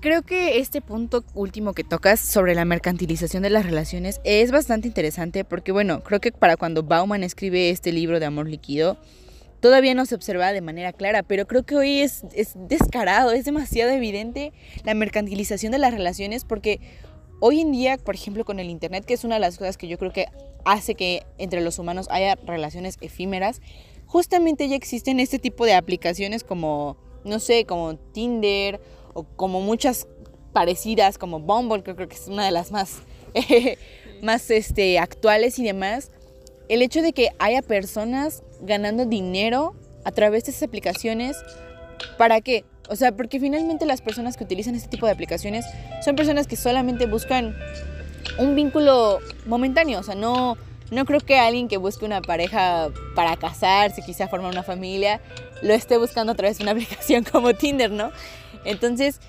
Creo 0.00 0.22
que 0.22 0.60
este 0.60 0.80
punto 0.80 1.24
último 1.34 1.74
que 1.74 1.84
tocas 1.84 2.20
sobre 2.20 2.54
la 2.54 2.64
mercantilización 2.64 3.42
de 3.42 3.50
las 3.50 3.66
relaciones 3.66 4.22
es 4.24 4.50
bastante 4.50 4.88
interesante 4.88 5.44
porque, 5.44 5.72
bueno, 5.72 6.02
creo 6.02 6.20
que 6.20 6.32
para 6.32 6.56
cuando 6.56 6.82
Bauman 6.82 7.22
escribe 7.22 7.68
este 7.68 7.92
libro 7.92 8.18
de 8.18 8.24
amor 8.24 8.48
líquido, 8.48 8.96
todavía 9.60 9.92
no 9.92 10.06
se 10.06 10.14
observa 10.14 10.54
de 10.54 10.62
manera 10.62 10.94
clara, 10.94 11.22
pero 11.22 11.46
creo 11.46 11.64
que 11.64 11.76
hoy 11.76 12.00
es, 12.00 12.24
es 12.34 12.54
descarado, 12.56 13.32
es 13.32 13.44
demasiado 13.44 13.90
evidente 13.90 14.54
la 14.84 14.94
mercantilización 14.94 15.70
de 15.70 15.78
las 15.78 15.92
relaciones 15.92 16.46
porque 16.46 16.80
hoy 17.40 17.60
en 17.60 17.70
día, 17.70 17.98
por 17.98 18.14
ejemplo, 18.14 18.46
con 18.46 18.58
el 18.58 18.70
Internet, 18.70 19.04
que 19.04 19.12
es 19.12 19.24
una 19.24 19.34
de 19.34 19.42
las 19.42 19.58
cosas 19.58 19.76
que 19.76 19.86
yo 19.86 19.98
creo 19.98 20.14
que 20.14 20.28
hace 20.64 20.94
que 20.94 21.24
entre 21.36 21.60
los 21.60 21.78
humanos 21.78 22.06
haya 22.10 22.36
relaciones 22.46 22.96
efímeras, 23.02 23.60
justamente 24.06 24.66
ya 24.66 24.76
existen 24.76 25.20
este 25.20 25.38
tipo 25.38 25.66
de 25.66 25.74
aplicaciones 25.74 26.42
como, 26.42 26.96
no 27.22 27.38
sé, 27.38 27.66
como 27.66 27.96
Tinder 27.96 28.80
o 29.14 29.24
como 29.24 29.60
muchas 29.60 30.06
parecidas 30.52 31.18
como 31.18 31.40
Bumble, 31.40 31.82
que 31.82 31.94
creo 31.94 32.08
que 32.08 32.16
es 32.16 32.28
una 32.28 32.44
de 32.44 32.50
las 32.50 32.72
más, 32.72 32.98
más 34.22 34.50
este, 34.50 34.98
actuales 34.98 35.58
y 35.58 35.64
demás, 35.64 36.10
el 36.68 36.82
hecho 36.82 37.02
de 37.02 37.12
que 37.12 37.30
haya 37.38 37.62
personas 37.62 38.42
ganando 38.60 39.04
dinero 39.04 39.74
a 40.04 40.12
través 40.12 40.44
de 40.44 40.52
esas 40.52 40.64
aplicaciones, 40.64 41.36
¿para 42.16 42.40
qué? 42.40 42.64
O 42.88 42.96
sea, 42.96 43.12
porque 43.12 43.38
finalmente 43.38 43.86
las 43.86 44.02
personas 44.02 44.36
que 44.36 44.44
utilizan 44.44 44.74
este 44.74 44.88
tipo 44.88 45.06
de 45.06 45.12
aplicaciones 45.12 45.64
son 46.04 46.16
personas 46.16 46.46
que 46.46 46.56
solamente 46.56 47.06
buscan 47.06 47.56
un 48.38 48.54
vínculo 48.54 49.18
momentáneo, 49.46 50.00
o 50.00 50.02
sea, 50.02 50.14
no, 50.14 50.56
no 50.90 51.04
creo 51.04 51.20
que 51.20 51.38
alguien 51.38 51.68
que 51.68 51.76
busque 51.76 52.04
una 52.04 52.20
pareja 52.20 52.88
para 53.14 53.36
casarse, 53.36 54.02
quizá 54.02 54.28
formar 54.28 54.50
una 54.50 54.62
familia, 54.62 55.20
lo 55.62 55.74
esté 55.74 55.98
buscando 55.98 56.32
a 56.32 56.34
través 56.34 56.58
de 56.58 56.64
una 56.64 56.72
aplicación 56.72 57.24
como 57.24 57.54
Tinder, 57.54 57.90
¿no? 57.90 58.10
Entonces, 58.64 59.20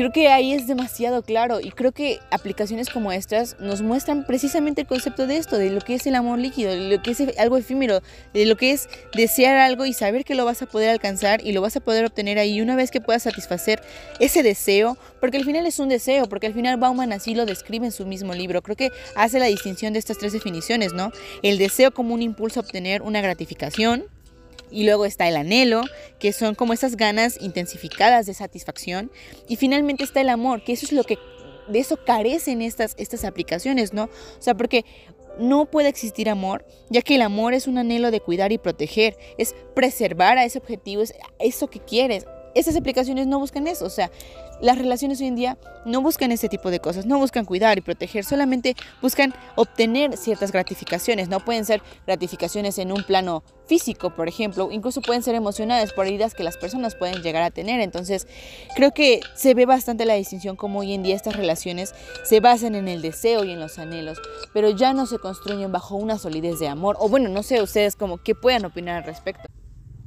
creo 0.00 0.12
que 0.12 0.28
ahí 0.28 0.54
es 0.54 0.66
demasiado 0.66 1.20
claro 1.22 1.60
y 1.60 1.72
creo 1.72 1.92
que 1.92 2.20
aplicaciones 2.30 2.88
como 2.88 3.12
estas 3.12 3.60
nos 3.60 3.82
muestran 3.82 4.24
precisamente 4.24 4.80
el 4.80 4.86
concepto 4.86 5.26
de 5.26 5.36
esto, 5.36 5.58
de 5.58 5.68
lo 5.68 5.82
que 5.82 5.94
es 5.94 6.06
el 6.06 6.14
amor 6.14 6.38
líquido, 6.38 6.70
de 6.70 6.96
lo 6.96 7.02
que 7.02 7.10
es 7.10 7.20
algo 7.38 7.58
efímero, 7.58 8.00
de 8.32 8.46
lo 8.46 8.56
que 8.56 8.70
es 8.70 8.88
desear 9.14 9.56
algo 9.56 9.84
y 9.84 9.92
saber 9.92 10.24
que 10.24 10.34
lo 10.34 10.46
vas 10.46 10.62
a 10.62 10.66
poder 10.66 10.88
alcanzar 10.88 11.46
y 11.46 11.52
lo 11.52 11.60
vas 11.60 11.76
a 11.76 11.80
poder 11.80 12.06
obtener 12.06 12.38
ahí 12.38 12.62
una 12.62 12.76
vez 12.76 12.90
que 12.90 13.02
puedas 13.02 13.24
satisfacer 13.24 13.82
ese 14.20 14.42
deseo, 14.42 14.96
porque 15.20 15.36
al 15.36 15.44
final 15.44 15.66
es 15.66 15.78
un 15.78 15.90
deseo, 15.90 16.30
porque 16.30 16.46
al 16.46 16.54
final 16.54 16.78
Bauman 16.78 17.12
así 17.12 17.34
lo 17.34 17.44
describe 17.44 17.84
en 17.84 17.92
su 17.92 18.06
mismo 18.06 18.32
libro. 18.32 18.62
Creo 18.62 18.76
que 18.76 18.90
hace 19.16 19.38
la 19.38 19.46
distinción 19.46 19.92
de 19.92 19.98
estas 19.98 20.16
tres 20.16 20.32
definiciones, 20.32 20.94
¿no? 20.94 21.12
El 21.42 21.58
deseo 21.58 21.92
como 21.92 22.14
un 22.14 22.22
impulso 22.22 22.60
a 22.60 22.62
obtener 22.62 23.02
una 23.02 23.20
gratificación, 23.20 24.06
y 24.70 24.84
luego 24.84 25.04
está 25.04 25.28
el 25.28 25.36
anhelo, 25.36 25.82
que 26.18 26.32
son 26.32 26.54
como 26.54 26.72
esas 26.72 26.96
ganas 26.96 27.40
intensificadas 27.40 28.26
de 28.26 28.34
satisfacción. 28.34 29.10
Y 29.48 29.56
finalmente 29.56 30.04
está 30.04 30.20
el 30.20 30.28
amor, 30.28 30.62
que 30.64 30.72
eso 30.72 30.86
es 30.86 30.92
lo 30.92 31.04
que 31.04 31.18
de 31.68 31.78
eso 31.78 31.98
carecen 32.04 32.62
estas, 32.62 32.94
estas 32.98 33.24
aplicaciones, 33.24 33.92
¿no? 33.92 34.04
O 34.04 34.42
sea, 34.42 34.54
porque 34.54 34.84
no 35.38 35.66
puede 35.66 35.88
existir 35.88 36.28
amor, 36.28 36.66
ya 36.90 37.02
que 37.02 37.14
el 37.14 37.22
amor 37.22 37.54
es 37.54 37.66
un 37.66 37.78
anhelo 37.78 38.10
de 38.10 38.20
cuidar 38.20 38.52
y 38.52 38.58
proteger, 38.58 39.16
es 39.38 39.54
preservar 39.74 40.38
a 40.38 40.44
ese 40.44 40.58
objetivo, 40.58 41.02
es 41.02 41.14
eso 41.38 41.68
que 41.68 41.80
quieres. 41.80 42.26
Estas 42.54 42.76
aplicaciones 42.76 43.26
no 43.26 43.38
buscan 43.38 43.66
eso, 43.66 43.84
o 43.84 43.90
sea, 43.90 44.10
las 44.60 44.76
relaciones 44.76 45.20
hoy 45.20 45.28
en 45.28 45.36
día 45.36 45.58
no 45.84 46.02
buscan 46.02 46.32
ese 46.32 46.48
tipo 46.48 46.70
de 46.70 46.80
cosas, 46.80 47.06
no 47.06 47.18
buscan 47.18 47.44
cuidar 47.44 47.78
y 47.78 47.80
proteger, 47.80 48.24
solamente 48.24 48.76
buscan 49.00 49.34
obtener 49.56 50.16
ciertas 50.16 50.52
gratificaciones, 50.52 51.28
no 51.28 51.40
pueden 51.40 51.64
ser 51.64 51.82
gratificaciones 52.06 52.78
en 52.78 52.92
un 52.92 53.02
plano 53.02 53.42
físico, 53.66 54.10
por 54.10 54.28
ejemplo, 54.28 54.68
incluso 54.70 55.00
pueden 55.00 55.22
ser 55.22 55.34
emocionales 55.34 55.92
por 55.92 56.06
heridas 56.06 56.34
que 56.34 56.42
las 56.42 56.56
personas 56.58 56.94
pueden 56.94 57.22
llegar 57.22 57.42
a 57.42 57.50
tener, 57.50 57.80
entonces 57.80 58.26
creo 58.74 58.92
que 58.92 59.20
se 59.34 59.54
ve 59.54 59.64
bastante 59.64 60.04
la 60.04 60.14
distinción 60.14 60.56
como 60.56 60.80
hoy 60.80 60.92
en 60.92 61.02
día 61.02 61.16
estas 61.16 61.36
relaciones 61.36 61.94
se 62.24 62.40
basan 62.40 62.74
en 62.74 62.88
el 62.88 63.00
deseo 63.00 63.44
y 63.44 63.52
en 63.52 63.60
los 63.60 63.78
anhelos, 63.78 64.18
pero 64.52 64.70
ya 64.70 64.92
no 64.92 65.06
se 65.06 65.18
construyen 65.18 65.72
bajo 65.72 65.96
una 65.96 66.18
solidez 66.18 66.58
de 66.58 66.68
amor, 66.68 66.96
o 66.98 67.08
bueno, 67.08 67.28
no 67.28 67.42
sé 67.42 67.62
ustedes 67.62 67.96
como 67.96 68.18
qué 68.18 68.34
puedan 68.34 68.64
opinar 68.64 68.96
al 68.96 69.04
respecto. 69.04 69.48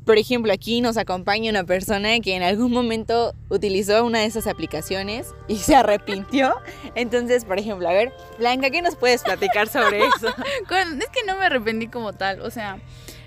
Por 0.05 0.17
ejemplo, 0.17 0.51
aquí 0.51 0.81
nos 0.81 0.97
acompaña 0.97 1.49
una 1.49 1.63
persona 1.63 2.19
que 2.19 2.35
en 2.35 2.43
algún 2.43 2.71
momento 2.71 3.33
utilizó 3.49 4.03
una 4.03 4.19
de 4.19 4.25
esas 4.25 4.47
aplicaciones 4.47 5.33
y 5.47 5.55
se 5.57 5.75
arrepintió. 5.75 6.55
Entonces, 6.95 7.45
por 7.45 7.57
ejemplo, 7.57 7.87
a 7.87 7.93
ver, 7.93 8.11
Blanca, 8.37 8.69
¿qué 8.69 8.81
nos 8.81 8.95
puedes 8.97 9.23
platicar 9.23 9.69
sobre 9.69 9.99
eso? 9.99 10.27
es 10.99 11.09
que 11.09 11.23
no 11.25 11.37
me 11.37 11.45
arrepentí 11.45 11.87
como 11.87 12.11
tal, 12.11 12.41
o 12.41 12.51
sea, 12.51 12.79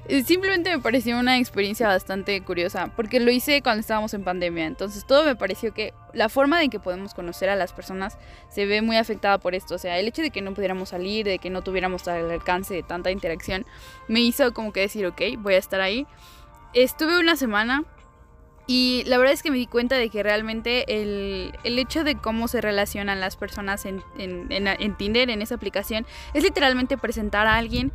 eh, 0.08 0.22
simplemente 0.22 0.70
me 0.70 0.80
pareció 0.80 1.18
una 1.18 1.38
experiencia 1.38 1.88
bastante 1.88 2.40
curiosa, 2.42 2.92
porque 2.94 3.18
lo 3.18 3.30
hice 3.32 3.60
cuando 3.62 3.80
estábamos 3.80 4.14
en 4.14 4.22
pandemia, 4.22 4.66
entonces 4.66 5.04
todo 5.04 5.24
me 5.24 5.34
pareció 5.34 5.74
que 5.74 5.94
la 6.12 6.28
forma 6.28 6.62
en 6.62 6.70
que 6.70 6.78
podemos 6.78 7.12
conocer 7.12 7.48
a 7.48 7.56
las 7.56 7.72
personas 7.72 8.16
se 8.48 8.66
ve 8.66 8.82
muy 8.82 8.98
afectada 8.98 9.38
por 9.38 9.56
esto, 9.56 9.74
o 9.74 9.78
sea, 9.78 9.98
el 9.98 10.06
hecho 10.06 10.22
de 10.22 10.30
que 10.30 10.42
no 10.42 10.54
pudiéramos 10.54 10.90
salir, 10.90 11.26
de 11.26 11.38
que 11.38 11.50
no 11.50 11.62
tuviéramos 11.62 12.06
al 12.06 12.30
alcance 12.30 12.72
de 12.74 12.82
tanta 12.84 13.10
interacción, 13.10 13.66
me 14.06 14.20
hizo 14.20 14.52
como 14.54 14.72
que 14.72 14.80
decir, 14.80 15.06
ok, 15.06 15.22
voy 15.38 15.54
a 15.54 15.58
estar 15.58 15.80
ahí 15.80 16.06
Estuve 16.72 17.18
una 17.18 17.36
semana 17.36 17.84
y 18.66 19.04
la 19.06 19.18
verdad 19.18 19.32
es 19.32 19.42
que 19.42 19.50
me 19.50 19.58
di 19.58 19.66
cuenta 19.66 19.96
de 19.96 20.10
que 20.10 20.22
realmente 20.22 21.00
el, 21.00 21.52
hecho 21.64 22.02
de 22.02 22.16
cómo 22.16 22.48
se 22.48 22.60
relacionan 22.60 23.20
las 23.20 23.36
personas 23.36 23.86
en, 23.86 24.02
en, 24.18 24.48
en, 24.50 24.96
Tinder, 24.96 25.30
en 25.30 25.40
esa 25.40 25.54
aplicación, 25.54 26.04
es 26.34 26.42
literalmente 26.42 26.98
presentar 26.98 27.46
a 27.46 27.56
alguien 27.56 27.92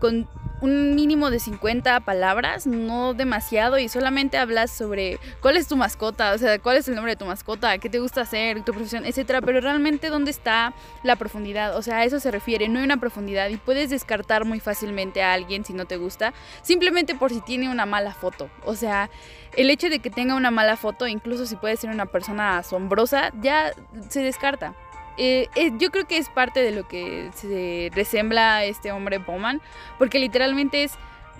con 0.00 0.28
un 0.60 0.94
mínimo 0.94 1.30
de 1.30 1.38
50 1.38 2.00
palabras, 2.00 2.66
no 2.66 3.14
demasiado, 3.14 3.78
y 3.78 3.88
solamente 3.88 4.36
hablas 4.36 4.70
sobre 4.70 5.18
cuál 5.40 5.56
es 5.56 5.68
tu 5.68 5.76
mascota, 5.76 6.32
o 6.34 6.38
sea, 6.38 6.58
cuál 6.58 6.76
es 6.76 6.88
el 6.88 6.94
nombre 6.94 7.12
de 7.12 7.16
tu 7.16 7.24
mascota, 7.24 7.78
qué 7.78 7.88
te 7.88 7.98
gusta 7.98 8.22
hacer, 8.22 8.62
tu 8.62 8.72
profesión, 8.72 9.06
etcétera, 9.06 9.40
pero 9.40 9.60
realmente 9.60 10.08
dónde 10.08 10.30
está 10.30 10.74
la 11.02 11.16
profundidad, 11.16 11.76
o 11.76 11.82
sea, 11.82 11.98
a 11.98 12.04
eso 12.04 12.20
se 12.20 12.30
refiere, 12.30 12.68
no 12.68 12.78
hay 12.78 12.84
una 12.84 12.98
profundidad 12.98 13.48
y 13.48 13.56
puedes 13.56 13.90
descartar 13.90 14.44
muy 14.44 14.60
fácilmente 14.60 15.22
a 15.22 15.32
alguien 15.32 15.64
si 15.64 15.72
no 15.72 15.86
te 15.86 15.96
gusta, 15.96 16.34
simplemente 16.62 17.14
por 17.14 17.30
si 17.30 17.40
tiene 17.40 17.70
una 17.70 17.86
mala 17.86 18.12
foto, 18.12 18.50
o 18.64 18.74
sea, 18.74 19.08
el 19.56 19.70
hecho 19.70 19.88
de 19.88 20.00
que 20.00 20.10
tenga 20.10 20.34
una 20.34 20.50
mala 20.50 20.76
foto, 20.76 21.06
incluso 21.06 21.46
si 21.46 21.56
puede 21.56 21.76
ser 21.76 21.90
una 21.90 22.06
persona 22.06 22.58
asombrosa, 22.58 23.32
ya 23.40 23.72
se 24.08 24.22
descarta. 24.22 24.74
Eh, 25.16 25.48
eh, 25.54 25.72
yo 25.78 25.90
creo 25.90 26.06
que 26.06 26.16
es 26.16 26.28
parte 26.28 26.60
de 26.60 26.70
lo 26.70 26.88
que 26.88 27.30
se 27.34 27.90
resembla 27.94 28.64
este 28.64 28.92
hombre 28.92 29.18
Bowman, 29.18 29.60
porque 29.98 30.18
literalmente 30.18 30.84
es 30.84 30.92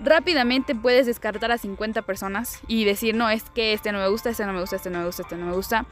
rápidamente 0.03 0.75
puedes 0.75 1.05
descartar 1.05 1.51
a 1.51 1.57
50 1.57 2.01
personas 2.01 2.59
y 2.67 2.85
decir, 2.85 3.15
no, 3.15 3.29
es 3.29 3.43
que 3.43 3.73
este 3.73 3.91
no 3.91 3.99
me 3.99 4.07
gusta, 4.07 4.29
este 4.29 4.45
no 4.45 4.53
me 4.53 4.61
gusta, 4.61 4.75
este 4.75 4.89
no 4.89 4.99
me 4.99 5.05
gusta, 5.05 5.21
este 5.21 5.35
no 5.37 5.45
me 5.45 5.53
gusta. 5.53 5.85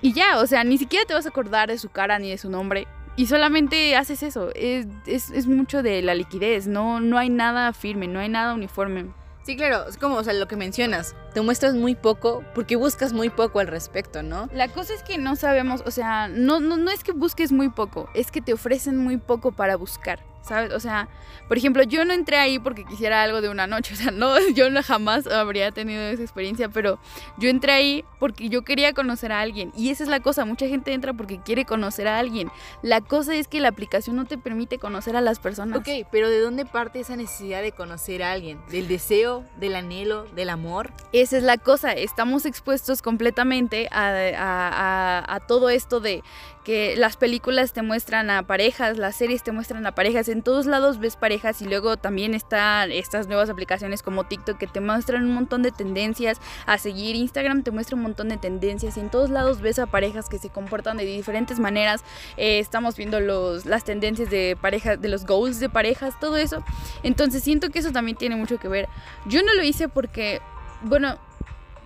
Y 0.00 0.12
ya, 0.12 0.38
o 0.38 0.46
sea, 0.46 0.64
ni 0.64 0.78
siquiera 0.78 1.04
te 1.04 1.14
vas 1.14 1.26
a 1.26 1.30
acordar 1.30 1.68
de 1.68 1.78
su 1.78 1.88
cara 1.88 2.18
ni 2.18 2.30
de 2.30 2.38
su 2.38 2.50
nombre. 2.50 2.86
Y 3.16 3.26
solamente 3.26 3.96
haces 3.96 4.22
eso. 4.22 4.50
Es, 4.54 4.86
es, 5.06 5.30
es 5.30 5.46
mucho 5.46 5.82
de 5.82 6.02
la 6.02 6.14
liquidez. 6.14 6.66
No, 6.66 7.00
no 7.00 7.16
hay 7.16 7.30
nada 7.30 7.72
firme, 7.72 8.06
no 8.06 8.20
hay 8.20 8.28
nada 8.28 8.54
uniforme. 8.54 9.06
Sí, 9.44 9.56
claro, 9.56 9.86
es 9.86 9.98
como, 9.98 10.16
o 10.16 10.24
sea, 10.24 10.32
lo 10.32 10.48
que 10.48 10.56
mencionas, 10.56 11.14
te 11.34 11.42
muestras 11.42 11.74
muy 11.74 11.94
poco 11.94 12.42
porque 12.54 12.76
buscas 12.76 13.12
muy 13.12 13.28
poco 13.28 13.60
al 13.60 13.66
respecto, 13.66 14.22
¿no? 14.22 14.48
La 14.54 14.68
cosa 14.68 14.94
es 14.94 15.02
que 15.02 15.18
no 15.18 15.36
sabemos, 15.36 15.82
o 15.84 15.90
sea, 15.90 16.28
no, 16.28 16.60
no, 16.60 16.78
no 16.78 16.90
es 16.90 17.04
que 17.04 17.12
busques 17.12 17.52
muy 17.52 17.68
poco, 17.68 18.08
es 18.14 18.30
que 18.30 18.40
te 18.40 18.54
ofrecen 18.54 18.96
muy 18.96 19.18
poco 19.18 19.52
para 19.52 19.76
buscar. 19.76 20.20
¿Sabes? 20.44 20.72
O 20.72 20.80
sea, 20.80 21.08
por 21.48 21.58
ejemplo, 21.58 21.82
yo 21.82 22.04
no 22.04 22.12
entré 22.12 22.36
ahí 22.38 22.58
porque 22.58 22.84
quisiera 22.84 23.22
algo 23.22 23.40
de 23.40 23.48
una 23.48 23.66
noche, 23.66 23.94
o 23.94 23.96
sea, 23.96 24.10
no, 24.10 24.34
yo 24.54 24.70
no 24.70 24.82
jamás 24.82 25.26
habría 25.26 25.72
tenido 25.72 26.02
esa 26.02 26.22
experiencia, 26.22 26.68
pero 26.68 26.98
yo 27.38 27.48
entré 27.48 27.72
ahí 27.72 28.04
porque 28.18 28.48
yo 28.48 28.62
quería 28.62 28.92
conocer 28.92 29.32
a 29.32 29.40
alguien 29.40 29.72
y 29.76 29.90
esa 29.90 30.04
es 30.04 30.08
la 30.08 30.20
cosa, 30.20 30.44
mucha 30.44 30.66
gente 30.68 30.92
entra 30.92 31.12
porque 31.12 31.40
quiere 31.40 31.64
conocer 31.64 32.08
a 32.08 32.18
alguien. 32.18 32.50
La 32.82 33.00
cosa 33.00 33.34
es 33.34 33.48
que 33.48 33.60
la 33.60 33.68
aplicación 33.68 34.16
no 34.16 34.24
te 34.24 34.38
permite 34.38 34.78
conocer 34.78 35.16
a 35.16 35.20
las 35.20 35.38
personas. 35.38 35.78
Ok, 35.78 36.06
pero 36.10 36.28
¿de 36.28 36.40
dónde 36.40 36.64
parte 36.64 37.00
esa 37.00 37.16
necesidad 37.16 37.62
de 37.62 37.72
conocer 37.72 38.22
a 38.22 38.32
alguien? 38.32 38.60
¿Del 38.70 38.88
deseo, 38.88 39.44
del 39.56 39.76
anhelo, 39.76 40.24
del 40.34 40.50
amor? 40.50 40.92
Esa 41.12 41.36
es 41.36 41.42
la 41.42 41.58
cosa, 41.58 41.92
estamos 41.92 42.46
expuestos 42.46 43.02
completamente 43.02 43.88
a, 43.90 44.10
a, 44.36 45.34
a 45.34 45.40
todo 45.40 45.70
esto 45.70 46.00
de 46.00 46.22
que 46.64 46.96
las 46.96 47.16
películas 47.16 47.72
te 47.72 47.82
muestran 47.82 48.30
a 48.30 48.42
parejas, 48.42 48.96
las 48.96 49.14
series 49.14 49.42
te 49.42 49.52
muestran 49.52 49.86
a 49.86 49.92
parejas, 49.92 50.28
en 50.34 50.42
todos 50.42 50.66
lados 50.66 50.98
ves 50.98 51.14
parejas 51.14 51.62
y 51.62 51.64
luego 51.64 51.96
también 51.96 52.34
están 52.34 52.90
estas 52.90 53.28
nuevas 53.28 53.48
aplicaciones 53.50 54.02
como 54.02 54.24
TikTok 54.24 54.58
que 54.58 54.66
te 54.66 54.80
muestran 54.80 55.24
un 55.24 55.32
montón 55.32 55.62
de 55.62 55.70
tendencias 55.70 56.40
a 56.66 56.76
seguir, 56.76 57.14
Instagram 57.14 57.62
te 57.62 57.70
muestra 57.70 57.94
un 57.94 58.02
montón 58.02 58.28
de 58.28 58.36
tendencias 58.36 58.96
y 58.96 59.00
en 59.00 59.10
todos 59.10 59.30
lados 59.30 59.60
ves 59.60 59.78
a 59.78 59.86
parejas 59.86 60.28
que 60.28 60.38
se 60.38 60.50
comportan 60.50 60.96
de 60.96 61.04
diferentes 61.04 61.60
maneras, 61.60 62.02
eh, 62.36 62.58
estamos 62.58 62.96
viendo 62.96 63.20
los, 63.20 63.64
las 63.64 63.84
tendencias 63.84 64.28
de 64.28 64.58
parejas, 64.60 65.00
de 65.00 65.08
los 65.08 65.24
goals 65.24 65.60
de 65.60 65.68
parejas, 65.68 66.18
todo 66.18 66.36
eso, 66.36 66.64
entonces 67.04 67.44
siento 67.44 67.70
que 67.70 67.78
eso 67.78 67.92
también 67.92 68.16
tiene 68.16 68.34
mucho 68.34 68.58
que 68.58 68.66
ver. 68.66 68.88
Yo 69.26 69.40
no 69.44 69.54
lo 69.54 69.62
hice 69.62 69.88
porque, 69.88 70.40
bueno, 70.82 71.16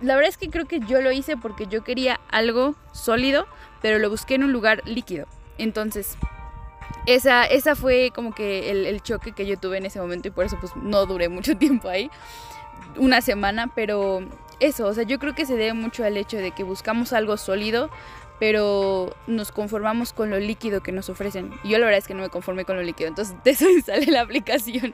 la 0.01 0.15
verdad 0.15 0.29
es 0.29 0.37
que 0.37 0.49
creo 0.49 0.65
que 0.65 0.79
yo 0.79 1.01
lo 1.01 1.11
hice 1.11 1.37
porque 1.37 1.67
yo 1.67 1.83
quería 1.83 2.19
algo 2.31 2.73
sólido, 2.93 3.45
pero 3.83 3.99
lo 3.99 4.09
busqué 4.09 4.35
en 4.35 4.43
un 4.43 4.51
lugar 4.51 4.81
líquido. 4.87 5.27
Entonces, 5.59 6.17
esa, 7.05 7.45
esa 7.45 7.75
fue 7.75 8.11
como 8.13 8.33
que 8.33 8.69
el, 8.71 9.01
choque 9.01 9.31
que 9.31 9.45
yo 9.45 9.57
tuve 9.57 9.77
en 9.77 9.85
ese 9.85 9.99
momento 9.99 10.27
y 10.27 10.31
por 10.31 10.45
eso 10.45 10.57
pues 10.59 10.75
no 10.75 11.05
duré 11.05 11.29
mucho 11.29 11.57
tiempo 11.57 11.89
ahí, 11.89 12.09
una 12.97 13.21
semana, 13.21 13.71
pero 13.73 14.21
eso, 14.59 14.87
o 14.87 14.93
sea, 14.93 15.03
yo 15.03 15.19
creo 15.19 15.35
que 15.35 15.45
se 15.45 15.55
debe 15.55 15.73
mucho 15.73 16.03
al 16.03 16.17
hecho 16.17 16.37
de 16.37 16.51
que 16.51 16.63
buscamos 16.63 17.13
algo 17.13 17.37
sólido, 17.37 17.89
pero 18.39 19.15
nos 19.27 19.51
conformamos 19.51 20.13
con 20.13 20.29
lo 20.29 20.39
líquido 20.39 20.81
que 20.81 20.91
nos 20.91 21.09
ofrecen. 21.09 21.51
Y 21.63 21.69
yo 21.69 21.77
la 21.77 21.85
verdad 21.85 21.99
es 21.99 22.07
que 22.07 22.13
no 22.13 22.21
me 22.21 22.29
conformé 22.29 22.65
con 22.65 22.77
lo 22.77 22.83
líquido, 22.83 23.09
entonces 23.09 23.35
de 23.43 23.51
eso 23.51 23.65
sale 23.85 24.05
la 24.07 24.21
aplicación. 24.21 24.93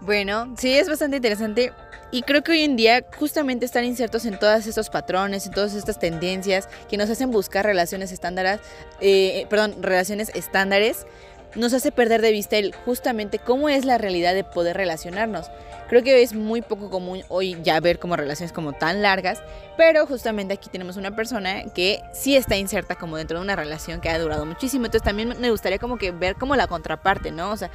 Bueno, 0.00 0.54
sí, 0.56 0.72
es 0.72 0.88
bastante 0.88 1.16
interesante. 1.16 1.72
Y 2.10 2.22
creo 2.22 2.42
que 2.42 2.52
hoy 2.52 2.62
en 2.62 2.76
día 2.76 3.04
justamente 3.18 3.64
están 3.64 3.84
insertos 3.84 4.24
en 4.24 4.38
todos 4.38 4.66
estos 4.66 4.90
patrones, 4.90 5.46
en 5.46 5.52
todas 5.52 5.74
estas 5.74 5.98
tendencias 5.98 6.68
que 6.88 6.96
nos 6.96 7.08
hacen 7.08 7.30
buscar 7.30 7.64
relaciones 7.64 8.10
estándares, 8.10 8.60
eh, 9.00 9.46
perdón, 9.48 9.76
relaciones 9.80 10.32
estándares, 10.34 11.06
nos 11.54 11.72
hace 11.72 11.92
perder 11.92 12.20
de 12.20 12.30
vista 12.32 12.56
el 12.56 12.74
justamente 12.74 13.38
cómo 13.38 13.68
es 13.68 13.84
la 13.84 13.98
realidad 13.98 14.34
de 14.34 14.44
poder 14.44 14.76
relacionarnos. 14.76 15.50
Creo 15.88 16.02
que 16.02 16.22
es 16.22 16.34
muy 16.34 16.62
poco 16.62 16.90
común 16.90 17.22
hoy 17.28 17.56
ya 17.62 17.80
ver 17.80 17.98
como 17.98 18.16
relaciones 18.16 18.52
como 18.52 18.72
tan 18.72 19.02
largas, 19.02 19.42
pero 19.76 20.06
justamente 20.06 20.54
aquí 20.54 20.68
tenemos 20.70 20.96
una 20.96 21.14
persona 21.14 21.64
que 21.74 22.00
sí 22.12 22.36
está 22.36 22.56
inserta 22.56 22.94
como 22.94 23.16
dentro 23.16 23.38
de 23.38 23.44
una 23.44 23.56
relación 23.56 24.00
que 24.00 24.08
ha 24.08 24.18
durado 24.18 24.46
muchísimo. 24.46 24.86
Entonces 24.86 25.04
también 25.04 25.34
me 25.40 25.50
gustaría 25.50 25.78
como 25.78 25.98
que 25.98 26.12
ver 26.12 26.36
como 26.36 26.54
la 26.54 26.68
contraparte, 26.68 27.32
¿no? 27.32 27.50
O 27.50 27.56
sea, 27.56 27.70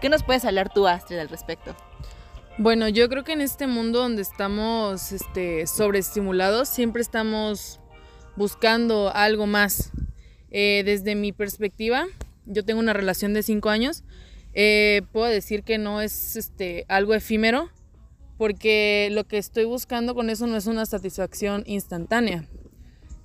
¿qué 0.00 0.08
nos 0.08 0.22
puedes 0.22 0.44
hablar 0.44 0.72
tú, 0.72 0.86
Astrid, 0.86 1.18
al 1.18 1.28
respecto? 1.28 1.74
Bueno, 2.58 2.88
yo 2.88 3.08
creo 3.08 3.24
que 3.24 3.32
en 3.32 3.40
este 3.40 3.66
mundo 3.66 4.00
donde 4.00 4.22
estamos 4.22 5.12
este, 5.12 5.66
sobreestimulados, 5.66 6.68
siempre 6.68 7.02
estamos 7.02 7.80
buscando 8.36 9.12
algo 9.14 9.46
más. 9.46 9.92
Eh, 10.50 10.82
desde 10.84 11.14
mi 11.14 11.32
perspectiva, 11.32 12.06
yo 12.46 12.64
tengo 12.64 12.80
una 12.80 12.92
relación 12.92 13.34
de 13.34 13.42
cinco 13.42 13.68
años. 13.68 14.02
Eh, 14.54 15.02
puedo 15.12 15.26
decir 15.26 15.62
que 15.62 15.78
no 15.78 16.00
es 16.00 16.36
este, 16.36 16.84
algo 16.88 17.14
efímero, 17.14 17.70
porque 18.38 19.08
lo 19.12 19.24
que 19.24 19.38
estoy 19.38 19.64
buscando 19.64 20.14
con 20.14 20.30
eso 20.30 20.46
no 20.46 20.56
es 20.56 20.66
una 20.66 20.86
satisfacción 20.86 21.64
instantánea, 21.66 22.48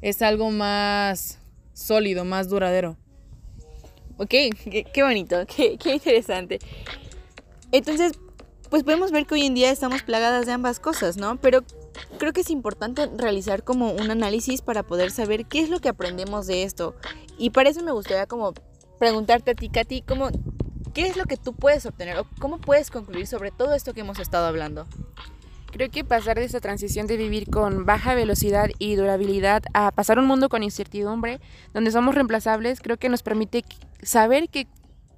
es 0.02 0.22
algo 0.22 0.52
más 0.52 1.40
sólido, 1.74 2.26
más 2.26 2.50
duradero. 2.50 2.98
Ok, 4.24 4.30
qué, 4.94 5.04
bonito, 5.04 5.46
qué, 5.56 5.78
qué 5.78 5.96
interesante. 5.96 6.60
Entonces, 7.74 8.14
pues 8.70 8.84
podemos 8.84 9.12
ver 9.12 9.26
que 9.26 9.36
hoy 9.36 9.46
en 9.46 9.54
día 9.54 9.70
estamos 9.70 10.02
plagadas 10.04 10.46
de 10.46 10.54
ambas 10.54 10.80
cosas, 10.80 11.18
¿no? 11.18 11.36
Pero 11.42 11.62
creo 12.20 12.32
que 12.32 12.42
es 12.42 12.50
importante 12.50 13.10
realizar 13.18 13.64
como 13.64 13.92
un 13.92 14.12
análisis 14.12 14.62
para 14.62 14.84
poder 14.84 15.12
saber 15.12 15.46
qué 15.46 15.60
es 15.60 15.70
lo 15.70 15.80
que 15.80 15.90
aprendemos 15.90 16.48
de 16.48 16.64
esto. 16.64 16.96
Y 17.38 17.50
para 17.50 17.70
eso 17.70 17.84
me 17.84 17.92
gustaría 17.92 18.26
como 18.26 18.54
preguntarte 18.98 19.52
a 19.52 19.56
ti, 19.56 19.68
Katy, 19.68 20.04
como, 20.04 20.30
¿qué 20.94 21.08
es 21.08 21.18
lo 21.18 21.26
que 21.26 21.36
tú 21.36 21.54
puedes 21.54 21.86
obtener 21.86 22.18
o 22.18 22.26
cómo 22.40 22.60
puedes 22.60 22.92
concluir 22.92 23.28
sobre 23.28 23.52
todo 23.52 23.74
esto 23.74 23.94
que 23.94 24.02
hemos 24.02 24.20
estado 24.20 24.48
hablando? 24.48 24.88
Creo 25.74 25.90
que 25.90 26.06
pasar 26.06 26.38
de 26.38 26.46
esta 26.46 26.62
transición 26.62 27.08
de 27.08 27.18
vivir 27.18 27.50
con 27.50 27.86
baja 27.86 28.16
velocidad 28.16 28.70
y 28.80 28.96
durabilidad 28.96 29.64
a 29.74 29.92
pasar 29.92 30.20
un 30.20 30.28
mundo 30.28 30.48
con 30.48 30.64
incertidumbre, 30.64 31.42
donde 31.74 31.92
somos 31.92 32.16
reemplazables, 32.16 32.80
creo 32.80 32.98
que 32.98 33.10
nos 33.10 33.24
permite 33.24 33.66
saber 34.04 34.50
que 34.50 34.68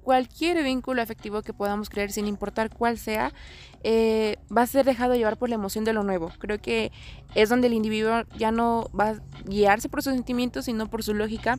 cualquier 0.06 0.62
vínculo 0.62 1.02
afectivo 1.02 1.42
que 1.42 1.52
podamos 1.52 1.90
creer, 1.90 2.12
sin 2.12 2.28
importar 2.28 2.70
cuál 2.70 2.96
sea, 2.96 3.32
eh, 3.82 4.36
va 4.56 4.62
a 4.62 4.66
ser 4.66 4.84
dejado 4.84 5.16
llevar 5.16 5.36
por 5.36 5.48
la 5.48 5.56
emoción 5.56 5.84
de 5.84 5.92
lo 5.92 6.04
nuevo. 6.04 6.30
Creo 6.38 6.60
que 6.60 6.92
es 7.34 7.48
donde 7.48 7.66
el 7.66 7.72
individuo 7.72 8.22
ya 8.38 8.52
no 8.52 8.88
va 8.98 9.10
a 9.10 9.20
guiarse 9.44 9.88
por 9.88 10.04
sus 10.04 10.12
sentimientos, 10.12 10.66
sino 10.66 10.88
por 10.88 11.02
su 11.02 11.12
lógica. 11.12 11.58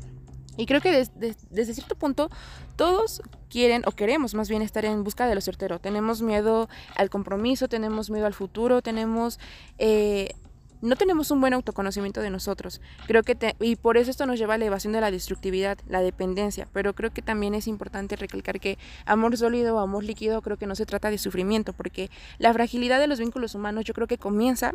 Y 0.56 0.66
creo 0.66 0.80
que 0.80 0.92
desde 0.92 1.74
cierto 1.74 1.96
punto 1.96 2.30
todos 2.78 3.22
quieren 3.50 3.84
o 3.86 3.92
queremos 3.92 4.34
más 4.34 4.50
bien 4.50 4.62
estar 4.62 4.86
en 4.86 5.04
busca 5.04 5.28
de 5.28 5.36
lo 5.36 5.42
certero. 5.42 5.80
Tenemos 5.80 6.22
miedo 6.22 6.70
al 6.96 7.10
compromiso, 7.10 7.68
tenemos 7.68 8.10
miedo 8.10 8.26
al 8.26 8.34
futuro, 8.34 8.82
tenemos 8.82 9.40
eh, 9.78 10.36
no 10.82 10.96
tenemos 10.96 11.32
un 11.32 11.42
buen 11.42 11.54
autoconocimiento 11.54 12.22
de 12.22 12.30
nosotros. 12.30 12.82
Creo 13.08 13.24
que 13.24 13.56
y 13.60 13.76
por 13.76 13.98
eso 13.98 14.12
esto 14.12 14.26
nos 14.26 14.40
lleva 14.40 14.56
a 14.56 14.58
la 14.58 14.66
evasión 14.66 14.94
de 14.94 15.02
la 15.02 15.12
destructividad, 15.12 15.78
la 15.88 16.02
dependencia, 16.02 16.68
pero 16.74 16.94
creo 16.94 17.12
que 17.12 17.22
también 17.22 17.56
es 17.56 17.68
importante 17.68 18.16
recalcar 18.16 18.60
que 18.60 18.78
amor 19.06 19.38
sólido 19.38 19.76
o 19.76 19.80
amor 19.80 20.04
líquido 20.04 20.42
creo 20.42 20.58
que 20.58 20.68
no 20.68 20.76
se 20.76 20.86
trata 20.86 21.10
de 21.10 21.18
sufrimiento, 21.18 21.74
porque 21.74 22.10
la 22.38 22.54
fragilidad 22.54 23.00
de 23.00 23.08
los 23.08 23.20
vínculos 23.20 23.56
humanos 23.56 23.86
yo 23.86 23.94
creo 23.94 24.08
que 24.08 24.18
comienza 24.18 24.74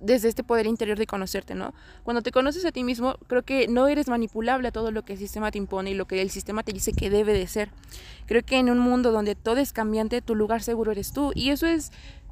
desde 0.00 0.28
este 0.28 0.44
poder 0.44 0.66
interior 0.66 0.98
de 0.98 1.06
conocerte, 1.06 1.54
¿no? 1.54 1.72
Cuando 2.02 2.20
te 2.20 2.30
conoces 2.30 2.64
a 2.64 2.72
ti 2.72 2.84
mismo, 2.84 3.16
creo 3.26 3.42
que 3.42 3.68
no 3.68 3.88
eres 3.88 4.08
manipulable 4.08 4.68
a 4.68 4.72
todo 4.72 4.90
lo 4.90 5.02
que 5.02 5.14
el 5.14 5.18
sistema 5.18 5.50
te 5.50 5.58
impone 5.58 5.92
y 5.92 5.94
lo 5.94 6.06
que 6.06 6.20
el 6.20 6.30
sistema 6.30 6.62
te 6.62 6.72
dice 6.72 6.92
que 6.92 7.10
debe 7.10 7.32
de 7.32 7.46
ser. 7.46 7.70
Creo 8.26 8.42
que 8.42 8.58
en 8.58 8.68
un 8.68 8.78
mundo 8.78 9.12
donde 9.12 9.34
todo 9.34 9.56
es 9.58 9.72
cambiante, 9.72 10.20
tu 10.20 10.34
lugar 10.34 10.62
seguro 10.62 10.92
eres 10.92 11.12
tú 11.12 11.32
y 11.34 11.50
eso 11.50 11.66
es 11.66 11.90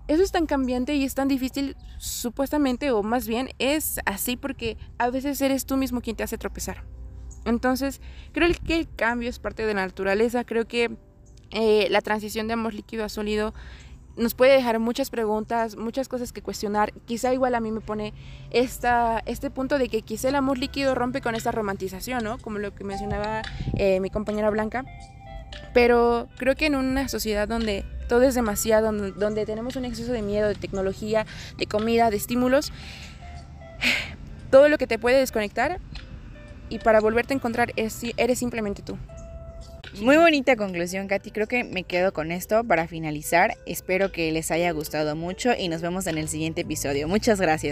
eso 0.09 0.23
es 0.23 0.32
tan 0.32 0.47
cambiante 0.47 0.94
y 0.94 1.04
es 1.04 1.14
tan 1.14 1.28
difícil 1.28 1.76
supuestamente 1.99 2.90
o 2.90 3.02
más 3.02 3.28
bien 3.28 3.50
es 3.59 4.00
así 4.04 4.37
porque 4.37 4.76
a 4.99 5.11
veces 5.11 5.40
eres 5.40 5.66
tú 5.66 5.76
mismo 5.76 6.00
quien 6.00 6.16
te 6.16 6.23
hace 6.23 6.38
tropezar. 6.38 6.85
Entonces, 7.44 8.00
creo 8.32 8.49
que 8.64 8.76
el 8.78 8.88
cambio 8.94 9.28
es 9.28 9.38
parte 9.38 9.66
de 9.66 9.75
la 9.75 9.85
naturaleza, 9.87 10.44
creo 10.44 10.66
que 10.66 10.97
eh, 11.50 11.88
la 11.90 12.00
transición 12.00 12.47
de 12.47 12.54
amor 12.54 12.75
líquido 12.75 13.04
a 13.04 13.09
sólido 13.09 13.52
nos 14.16 14.35
puede 14.35 14.52
dejar 14.52 14.78
muchas 14.78 15.11
preguntas, 15.11 15.76
muchas 15.76 16.09
cosas 16.09 16.32
que 16.32 16.42
cuestionar. 16.42 16.92
Quizá 17.06 17.32
igual 17.32 17.54
a 17.54 17.61
mí 17.61 17.71
me 17.71 17.80
pone 17.80 18.12
esta, 18.50 19.23
este 19.26 19.50
punto 19.50 19.78
de 19.78 19.88
que 19.88 20.02
quizá 20.02 20.28
el 20.28 20.35
amor 20.35 20.59
líquido 20.59 20.94
rompe 20.94 21.21
con 21.21 21.35
esta 21.35 21.50
romantización, 21.50 22.23
¿no? 22.23 22.38
Como 22.38 22.59
lo 22.59 22.75
que 22.75 22.85
mencionaba 22.85 23.42
eh, 23.76 24.00
mi 24.00 24.11
compañera 24.11 24.50
Blanca. 24.50 24.85
Pero 25.75 26.28
creo 26.37 26.54
que 26.54 26.66
en 26.66 26.75
una 26.75 27.09
sociedad 27.09 27.49
donde 27.49 27.85
todo 28.12 28.25
es 28.25 28.35
demasiado, 28.35 28.92
donde 28.92 29.47
tenemos 29.47 29.76
un 29.76 29.87
exceso 29.87 30.12
de 30.12 30.21
miedo, 30.21 30.47
de 30.47 30.54
tecnología, 30.54 31.25
de 31.57 31.64
comida, 31.64 32.11
de 32.11 32.19
estímulos, 32.19 32.71
todo 34.50 34.69
lo 34.69 34.76
que 34.76 34.87
te 34.87 34.99
puede 34.99 35.16
desconectar 35.16 35.81
y 36.69 36.78
para 36.78 37.00
volverte 37.00 37.33
a 37.33 37.37
encontrar 37.37 37.73
es, 37.76 38.02
eres 38.19 38.38
simplemente 38.38 38.83
tú. 38.83 38.99
Muy 40.02 40.19
bonita 40.19 40.57
conclusión, 40.57 41.09
Katy. 41.09 41.31
Creo 41.31 41.47
que 41.47 41.64
me 41.64 41.85
quedo 41.85 42.12
con 42.12 42.33
esto 42.33 42.64
para 42.64 42.87
finalizar. 42.87 43.57
Espero 43.64 44.12
que 44.12 44.31
les 44.31 44.50
haya 44.50 44.71
gustado 44.73 45.16
mucho 45.16 45.54
y 45.59 45.69
nos 45.69 45.81
vemos 45.81 46.07
en 46.07 46.19
el 46.19 46.28
siguiente 46.28 46.61
episodio. 46.61 47.09
Muchas 47.09 47.40
gracias. 47.40 47.61